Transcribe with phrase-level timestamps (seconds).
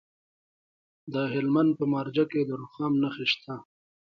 [1.13, 3.55] د هلمند په مارجه کې د رخام نښې شته.